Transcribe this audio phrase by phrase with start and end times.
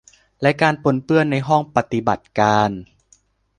[0.41, 2.69] และการปนเปื้อนในห้องปฏิบัติการ